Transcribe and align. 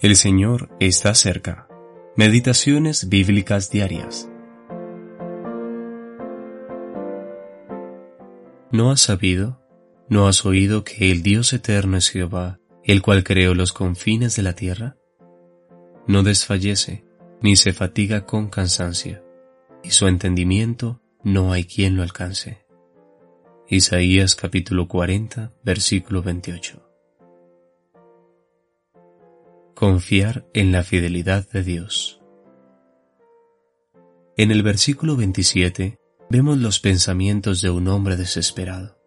El 0.00 0.16
Señor 0.16 0.70
está 0.80 1.14
cerca. 1.14 1.68
Meditaciones 2.16 3.10
bíblicas 3.10 3.70
diarias. 3.70 4.30
¿No 8.72 8.90
has 8.90 9.02
sabido, 9.02 9.60
no 10.08 10.26
has 10.26 10.46
oído 10.46 10.84
que 10.84 11.10
el 11.10 11.22
Dios 11.22 11.52
eterno 11.52 11.98
es 11.98 12.08
Jehová, 12.08 12.60
el 12.82 13.02
cual 13.02 13.24
creó 13.24 13.52
los 13.52 13.74
confines 13.74 14.36
de 14.36 14.42
la 14.42 14.54
tierra? 14.54 14.96
No 16.06 16.22
desfallece, 16.22 17.04
ni 17.42 17.56
se 17.56 17.74
fatiga 17.74 18.24
con 18.24 18.48
cansancio, 18.48 19.22
y 19.82 19.90
su 19.90 20.06
entendimiento 20.06 21.02
no 21.24 21.52
hay 21.52 21.64
quien 21.64 21.96
lo 21.96 22.02
alcance. 22.02 22.64
Isaías 23.68 24.34
capítulo 24.34 24.88
40, 24.88 25.52
versículo 25.62 26.22
28. 26.22 26.89
Confiar 29.80 30.46
en 30.52 30.72
la 30.72 30.82
fidelidad 30.82 31.48
de 31.48 31.62
Dios. 31.62 32.20
En 34.36 34.50
el 34.50 34.62
versículo 34.62 35.16
27 35.16 35.96
vemos 36.28 36.58
los 36.58 36.80
pensamientos 36.80 37.62
de 37.62 37.70
un 37.70 37.88
hombre 37.88 38.18
desesperado. 38.18 38.98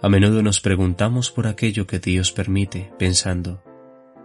A 0.00 0.08
menudo 0.08 0.42
nos 0.42 0.62
preguntamos 0.62 1.30
por 1.30 1.46
aquello 1.46 1.86
que 1.86 1.98
Dios 1.98 2.32
permite, 2.32 2.90
pensando, 2.98 3.62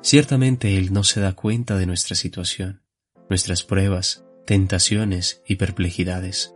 ciertamente 0.02 0.78
Él 0.78 0.94
no 0.94 1.04
se 1.04 1.20
da 1.20 1.34
cuenta 1.34 1.76
de 1.76 1.86
nuestra 1.86 2.16
situación, 2.16 2.84
nuestras 3.30 3.64
pruebas, 3.64 4.24
tentaciones 4.46 5.44
y 5.46 5.58
perplejidades. 5.58 6.56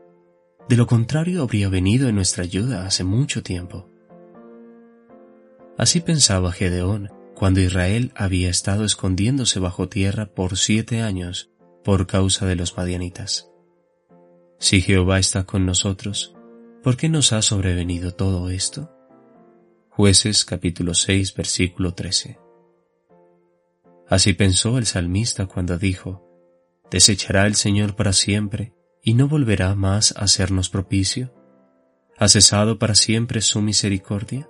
De 0.70 0.77
lo 0.77 0.88
contrario 0.88 1.41
habría 1.41 1.67
venido 1.67 2.08
en 2.08 2.16
nuestra 2.16 2.45
ayuda 2.45 2.86
hace 2.86 3.03
mucho 3.03 3.44
tiempo. 3.44 3.89
Así 5.77 6.00
pensaba 6.00 6.53
Gedeón 6.53 7.09
cuando 7.35 7.59
Israel 7.59 8.12
había 8.16 8.49
estado 8.49 8.85
escondiéndose 8.85 9.59
bajo 9.59 9.89
tierra 9.89 10.27
por 10.27 10.57
siete 10.57 11.02
años 11.02 11.52
por 11.83 12.08
causa 12.08 12.45
de 12.45 12.55
los 12.55 12.75
madianitas. 12.78 13.52
Si 14.58 14.81
Jehová 14.81 15.19
está 15.19 15.44
con 15.44 15.66
nosotros, 15.66 16.33
¿por 16.81 16.95
qué 16.95 17.09
nos 17.09 17.33
ha 17.33 17.41
sobrevenido 17.41 18.16
todo 18.16 18.50
esto? 18.50 18.89
Jueces 19.89 20.45
capítulo 20.45 20.94
6 20.94 21.36
versículo 21.36 21.94
13. 21.94 22.39
Así 24.08 24.33
pensó 24.33 24.78
el 24.78 24.86
salmista 24.86 25.45
cuando 25.45 25.78
dijo, 25.78 26.25
¿Desechará 26.89 27.47
el 27.47 27.56
Señor 27.56 27.95
para 27.95 28.13
siempre 28.13 28.73
y 29.02 29.13
no 29.13 29.28
volverá 29.28 29.75
más 29.75 30.16
a 30.16 30.22
hacernos 30.22 30.69
propicio? 30.69 31.33
¿Ha 32.17 32.30
cesado 32.30 32.80
para 32.80 32.95
siempre 32.95 33.41
su 33.41 33.61
misericordia? 33.61 34.50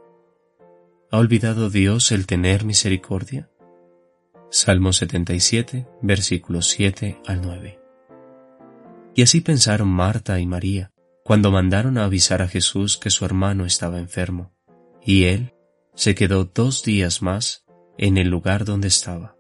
¿Ha 1.12 1.20
olvidado 1.20 1.70
Dios 1.70 2.12
el 2.12 2.26
tener 2.26 2.66
misericordia? 2.66 3.48
Salmo 4.50 4.92
77, 4.92 5.88
versículos 6.02 6.68
7 6.70 7.22
al 7.28 7.42
9. 7.44 7.80
Y 9.14 9.22
así 9.22 9.42
pensaron 9.42 9.88
Marta 9.88 10.40
y 10.40 10.48
María 10.48 10.92
cuando 11.24 11.52
mandaron 11.52 12.00
a 12.00 12.06
avisar 12.06 12.42
a 12.42 12.48
Jesús 12.48 12.98
que 12.98 13.12
su 13.12 13.24
hermano 13.24 13.66
estaba 13.66 14.00
enfermo, 14.00 14.52
y 15.04 15.26
él 15.26 15.54
se 15.94 16.16
quedó 16.16 16.46
dos 16.46 16.84
días 16.84 17.22
más 17.22 17.66
en 17.98 18.18
el 18.18 18.28
lugar 18.28 18.66
donde 18.66 18.88
estaba. 18.88 19.38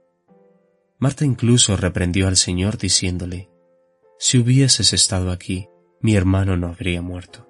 Marta 0.99 1.25
incluso 1.25 1.77
reprendió 1.77 2.27
al 2.27 2.37
Señor 2.37 2.77
diciéndole, 2.77 3.49
Si 4.19 4.37
hubieses 4.37 4.93
estado 4.93 5.31
aquí, 5.31 5.67
mi 5.99 6.15
hermano 6.15 6.57
no 6.57 6.67
habría 6.67 7.01
muerto. 7.01 7.49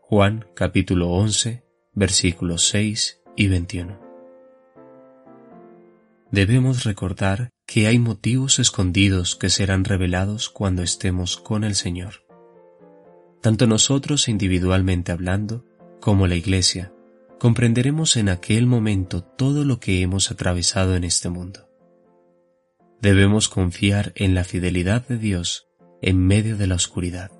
Juan 0.00 0.46
capítulo 0.54 1.10
11, 1.10 1.64
versículos 1.94 2.68
6 2.68 3.18
y 3.38 3.46
21. 3.46 3.96
Debemos 6.32 6.82
recordar 6.82 7.50
que 7.66 7.86
hay 7.86 8.00
motivos 8.00 8.58
escondidos 8.58 9.36
que 9.36 9.48
serán 9.48 9.84
revelados 9.84 10.50
cuando 10.50 10.82
estemos 10.82 11.36
con 11.36 11.62
el 11.62 11.76
Señor. 11.76 12.26
Tanto 13.40 13.68
nosotros 13.68 14.28
individualmente 14.28 15.12
hablando 15.12 15.64
como 16.00 16.26
la 16.26 16.34
Iglesia 16.34 16.92
comprenderemos 17.38 18.16
en 18.16 18.28
aquel 18.28 18.66
momento 18.66 19.22
todo 19.22 19.64
lo 19.64 19.78
que 19.78 20.02
hemos 20.02 20.32
atravesado 20.32 20.96
en 20.96 21.04
este 21.04 21.28
mundo. 21.28 21.68
Debemos 23.00 23.48
confiar 23.48 24.12
en 24.16 24.34
la 24.34 24.42
fidelidad 24.42 25.06
de 25.06 25.16
Dios 25.16 25.68
en 26.02 26.18
medio 26.26 26.56
de 26.56 26.66
la 26.66 26.74
oscuridad, 26.74 27.30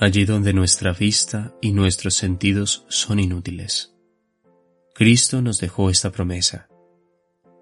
allí 0.00 0.24
donde 0.24 0.54
nuestra 0.54 0.94
vista 0.94 1.54
y 1.60 1.72
nuestros 1.72 2.14
sentidos 2.14 2.86
son 2.88 3.20
inútiles. 3.20 3.97
Cristo 4.98 5.40
nos 5.42 5.60
dejó 5.60 5.90
esta 5.90 6.10
promesa. 6.10 6.68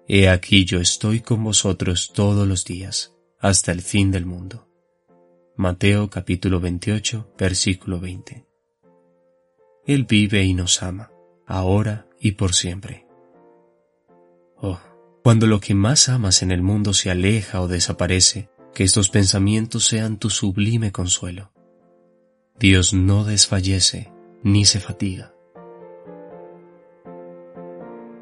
He 0.07 0.27
aquí 0.27 0.65
yo 0.65 0.79
estoy 0.79 1.19
con 1.19 1.43
vosotros 1.43 2.11
todos 2.11 2.47
los 2.47 2.65
días, 2.65 3.13
hasta 3.39 3.71
el 3.71 3.83
fin 3.83 4.09
del 4.09 4.25
mundo. 4.25 4.67
Mateo 5.55 6.09
capítulo 6.09 6.59
28, 6.59 7.35
versículo 7.37 7.99
20. 7.99 8.47
Él 9.85 10.05
vive 10.05 10.45
y 10.45 10.55
nos 10.55 10.81
ama, 10.81 11.11
ahora 11.45 12.07
y 12.19 12.31
por 12.31 12.55
siempre. 12.55 13.05
Oh, 14.59 14.79
cuando 15.21 15.45
lo 15.45 15.59
que 15.59 15.75
más 15.75 16.09
amas 16.09 16.41
en 16.41 16.49
el 16.49 16.63
mundo 16.63 16.91
se 16.91 17.11
aleja 17.11 17.61
o 17.61 17.67
desaparece, 17.67 18.49
que 18.73 18.83
estos 18.83 19.09
pensamientos 19.09 19.85
sean 19.85 20.17
tu 20.17 20.31
sublime 20.31 20.91
consuelo. 20.91 21.51
Dios 22.57 22.95
no 22.95 23.25
desfallece 23.25 24.11
ni 24.41 24.65
se 24.65 24.79
fatiga. 24.79 25.36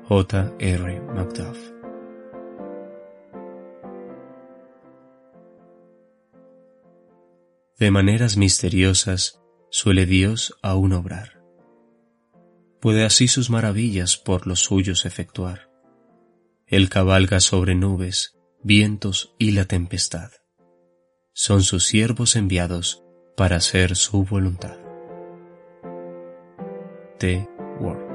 J. 0.07 0.53
R. 0.59 1.01
Macduff. 1.01 1.57
De 7.79 7.89
maneras 7.89 8.37
misteriosas 8.37 9.41
suele 9.71 10.05
Dios 10.05 10.59
aún 10.61 10.93
obrar. 10.93 11.41
Puede 12.79 13.03
así 13.03 13.27
sus 13.27 13.49
maravillas 13.49 14.15
por 14.17 14.45
los 14.45 14.59
suyos 14.59 15.07
efectuar. 15.07 15.71
Él 16.67 16.89
cabalga 16.89 17.39
sobre 17.39 17.73
nubes, 17.73 18.37
vientos 18.61 19.33
y 19.39 19.51
la 19.53 19.65
tempestad. 19.65 20.29
Son 21.33 21.63
sus 21.63 21.83
siervos 21.83 22.35
enviados 22.35 23.03
para 23.35 23.55
hacer 23.55 23.95
su 23.95 24.23
voluntad. 24.23 24.77
T. 27.17 27.49
Ward 27.79 28.14